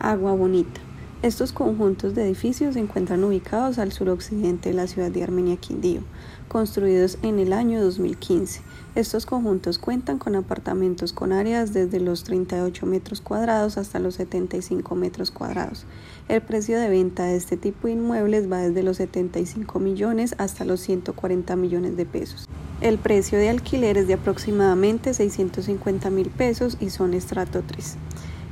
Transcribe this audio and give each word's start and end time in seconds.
Agua 0.00 0.32
Bonita. 0.32 0.80
Estos 1.22 1.52
conjuntos 1.52 2.14
de 2.14 2.24
edificios 2.24 2.72
se 2.72 2.80
encuentran 2.80 3.22
ubicados 3.22 3.78
al 3.78 3.92
suroccidente 3.92 4.70
de 4.70 4.74
la 4.74 4.86
ciudad 4.86 5.10
de 5.10 5.22
Armenia 5.22 5.58
Quindío, 5.58 6.00
construidos 6.48 7.18
en 7.20 7.38
el 7.38 7.52
año 7.52 7.82
2015. 7.82 8.62
Estos 8.94 9.26
conjuntos 9.26 9.78
cuentan 9.78 10.18
con 10.18 10.34
apartamentos 10.36 11.12
con 11.12 11.32
áreas 11.32 11.74
desde 11.74 12.00
los 12.00 12.24
38 12.24 12.86
metros 12.86 13.20
cuadrados 13.20 13.76
hasta 13.76 13.98
los 13.98 14.14
75 14.14 14.94
metros 14.94 15.30
cuadrados. 15.30 15.84
El 16.28 16.40
precio 16.40 16.80
de 16.80 16.88
venta 16.88 17.24
de 17.24 17.36
este 17.36 17.58
tipo 17.58 17.86
de 17.86 17.92
inmuebles 17.92 18.50
va 18.50 18.60
desde 18.60 18.82
los 18.82 18.96
75 18.96 19.78
millones 19.78 20.34
hasta 20.38 20.64
los 20.64 20.80
140 20.80 21.54
millones 21.56 21.98
de 21.98 22.06
pesos. 22.06 22.48
El 22.80 22.96
precio 22.96 23.36
de 23.36 23.50
alquiler 23.50 23.98
es 23.98 24.06
de 24.06 24.14
aproximadamente 24.14 25.12
650 25.12 26.08
mil 26.08 26.30
pesos 26.30 26.78
y 26.80 26.88
son 26.88 27.12
estrato 27.12 27.62
3. 27.66 27.98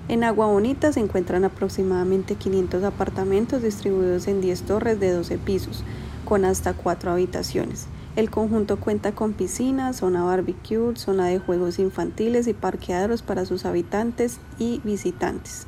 En 0.09 0.25
Agua 0.25 0.47
Bonita 0.47 0.91
se 0.91 1.01
encuentran 1.01 1.45
aproximadamente 1.45 2.35
500 2.35 2.83
apartamentos 2.83 3.63
distribuidos 3.63 4.27
en 4.27 4.41
10 4.41 4.63
torres 4.63 4.99
de 4.99 5.13
12 5.13 5.37
pisos, 5.37 5.85
con 6.25 6.47
hasta 6.47 6.73
4 6.73 7.11
habitaciones. 7.13 7.89
El 8.17 8.31
conjunto 8.31 8.81
cuenta 8.81 9.13
con 9.13 9.35
piscina, 9.35 9.93
zona 9.93 10.25
barbecue, 10.25 10.97
zona 10.97 11.27
de 11.27 11.39
juegos 11.39 11.79
infantiles 11.79 12.47
y 12.47 12.55
parqueaderos 12.55 13.21
para 13.21 13.45
sus 13.45 13.67
habitantes 13.67 14.39
y 14.59 14.81
visitantes. 14.83 15.67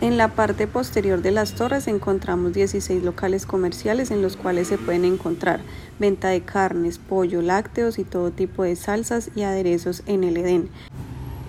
En 0.00 0.16
la 0.16 0.28
parte 0.28 0.66
posterior 0.66 1.20
de 1.20 1.30
las 1.30 1.52
torres 1.52 1.86
encontramos 1.86 2.54
16 2.54 3.02
locales 3.02 3.44
comerciales 3.44 4.10
en 4.10 4.22
los 4.22 4.38
cuales 4.38 4.68
se 4.68 4.78
pueden 4.78 5.04
encontrar 5.04 5.60
venta 5.98 6.28
de 6.28 6.40
carnes, 6.40 6.98
pollo, 6.98 7.42
lácteos 7.42 7.98
y 7.98 8.04
todo 8.04 8.30
tipo 8.30 8.62
de 8.62 8.76
salsas 8.76 9.30
y 9.36 9.42
aderezos 9.42 10.02
en 10.06 10.24
el 10.24 10.38
Edén. 10.38 10.70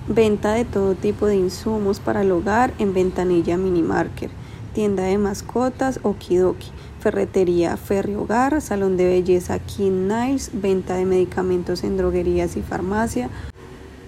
Venta 0.08 0.54
de 0.54 0.66
todo 0.66 0.96
tipo 0.96 1.28
de 1.28 1.36
insumos 1.36 2.00
para 2.00 2.24
el 2.24 2.32
hogar 2.32 2.74
en 2.80 2.92
Ventanilla 2.92 3.56
Mini 3.56 3.84
Market, 3.84 4.32
tienda 4.74 5.04
de 5.04 5.20
mascotas 5.20 6.00
Okidoki, 6.02 6.70
ferretería 7.00 7.78
Ferry 7.78 8.16
Hogar, 8.16 8.60
salón 8.62 8.98
de 8.98 9.06
belleza 9.06 9.60
King 9.60 10.08
Niles, 10.08 10.50
venta 10.54 10.96
de 10.96 11.06
medicamentos 11.06 11.84
en 11.84 11.98
droguerías 11.98 12.58
y 12.58 12.64
farmacia, 12.64 13.30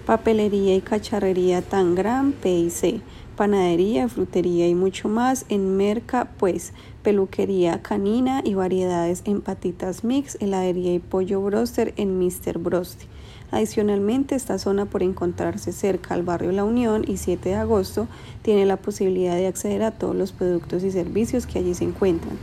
papelería 0.07 0.75
y 0.75 0.81
cacharrería 0.81 1.61
Tangram, 1.61 2.31
PIC, 2.31 3.03
panadería, 3.37 4.09
frutería 4.09 4.67
y 4.67 4.73
mucho 4.73 5.09
más 5.09 5.45
en 5.49 5.77
Merca, 5.77 6.27
pues, 6.39 6.73
peluquería 7.03 7.83
canina 7.83 8.41
y 8.43 8.55
variedades 8.55 9.21
en 9.25 9.41
patitas 9.41 10.03
mix, 10.03 10.37
heladería 10.41 10.95
y 10.95 10.99
pollo 10.99 11.39
broster 11.39 11.93
en 11.97 12.17
Mr. 12.17 12.57
Brosty. 12.57 13.05
Adicionalmente, 13.53 14.33
esta 14.33 14.57
zona 14.57 14.85
por 14.85 15.03
encontrarse 15.03 15.73
cerca 15.73 16.15
al 16.15 16.23
barrio 16.23 16.51
La 16.51 16.63
Unión 16.63 17.05
y 17.07 17.17
7 17.17 17.49
de 17.49 17.55
agosto 17.55 18.07
tiene 18.41 18.65
la 18.65 18.77
posibilidad 18.77 19.35
de 19.35 19.45
acceder 19.45 19.83
a 19.83 19.91
todos 19.91 20.15
los 20.15 20.31
productos 20.31 20.83
y 20.83 20.89
servicios 20.89 21.45
que 21.45 21.59
allí 21.59 21.75
se 21.75 21.83
encuentran. 21.83 22.39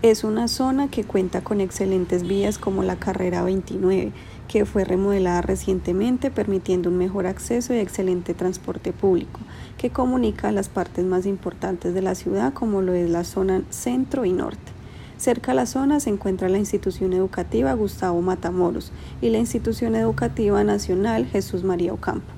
Es 0.00 0.24
una 0.24 0.48
zona 0.48 0.88
que 0.88 1.04
cuenta 1.04 1.42
con 1.42 1.60
excelentes 1.60 2.26
vías 2.26 2.56
como 2.56 2.82
la 2.82 2.96
carrera 2.96 3.42
29, 3.42 4.12
que 4.48 4.64
fue 4.64 4.86
remodelada 4.86 5.42
recientemente 5.42 6.30
permitiendo 6.30 6.88
un 6.88 6.96
mejor 6.96 7.26
acceso 7.26 7.74
y 7.74 7.80
excelente 7.80 8.32
transporte 8.32 8.94
público, 8.94 9.40
que 9.76 9.90
comunica 9.90 10.50
las 10.50 10.70
partes 10.70 11.04
más 11.04 11.26
importantes 11.26 11.92
de 11.92 12.00
la 12.00 12.14
ciudad 12.14 12.54
como 12.54 12.80
lo 12.80 12.94
es 12.94 13.10
la 13.10 13.24
zona 13.24 13.64
centro 13.68 14.24
y 14.24 14.32
norte. 14.32 14.77
Cerca 15.18 15.50
a 15.50 15.54
la 15.56 15.66
zona 15.66 15.98
se 15.98 16.10
encuentra 16.10 16.48
la 16.48 16.58
institución 16.58 17.12
educativa 17.12 17.72
Gustavo 17.72 18.22
Matamoros 18.22 18.92
y 19.20 19.30
la 19.30 19.38
institución 19.38 19.96
educativa 19.96 20.62
nacional 20.62 21.26
Jesús 21.26 21.64
María 21.64 21.92
Ocampo. 21.92 22.32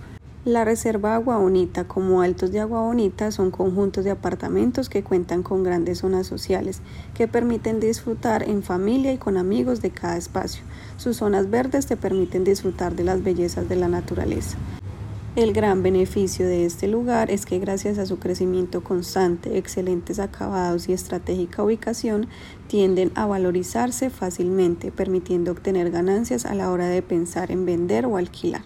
La 0.46 0.64
Reserva 0.64 1.14
Agua 1.14 1.36
Bonita 1.36 1.84
como 1.84 2.22
Altos 2.22 2.52
de 2.52 2.60
Agua 2.60 2.80
Bonita 2.80 3.32
son 3.32 3.50
conjuntos 3.50 4.04
de 4.04 4.12
apartamentos 4.12 4.88
que 4.88 5.04
cuentan 5.04 5.42
con 5.42 5.62
grandes 5.62 5.98
zonas 5.98 6.26
sociales 6.26 6.80
que 7.12 7.28
permiten 7.28 7.80
disfrutar 7.80 8.48
en 8.48 8.62
familia 8.62 9.12
y 9.12 9.18
con 9.18 9.36
amigos 9.36 9.82
de 9.82 9.90
cada 9.90 10.16
espacio. 10.16 10.62
Sus 10.96 11.18
zonas 11.18 11.50
verdes 11.50 11.84
te 11.84 11.98
permiten 11.98 12.44
disfrutar 12.44 12.96
de 12.96 13.04
las 13.04 13.22
bellezas 13.22 13.68
de 13.68 13.76
la 13.76 13.88
naturaleza. 13.88 14.56
El 15.36 15.52
gran 15.52 15.84
beneficio 15.84 16.44
de 16.44 16.66
este 16.66 16.88
lugar 16.88 17.30
es 17.30 17.46
que 17.46 17.60
gracias 17.60 17.98
a 17.98 18.06
su 18.06 18.18
crecimiento 18.18 18.82
constante, 18.82 19.58
excelentes 19.58 20.18
acabados 20.18 20.88
y 20.88 20.92
estratégica 20.92 21.62
ubicación, 21.62 22.26
tienden 22.66 23.12
a 23.14 23.26
valorizarse 23.26 24.10
fácilmente, 24.10 24.90
permitiendo 24.90 25.52
obtener 25.52 25.92
ganancias 25.92 26.46
a 26.46 26.54
la 26.54 26.72
hora 26.72 26.88
de 26.88 27.02
pensar 27.02 27.52
en 27.52 27.64
vender 27.64 28.06
o 28.06 28.16
alquilar. 28.16 28.62